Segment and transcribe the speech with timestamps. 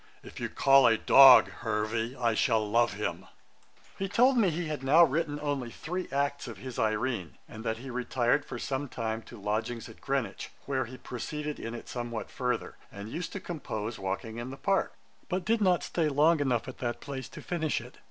[0.23, 3.27] If you call a dog HERVEY, I shall love him.'
[3.99, 7.77] He told me he had now written only three acts of his Irene, and that
[7.77, 12.31] he retired for some time to lodgings at Greenwich, where he proceeded in it somewhat
[12.31, 14.95] further, and used to compose, walking in the Park;
[15.29, 17.99] but did not stay long enough at that place to finish it.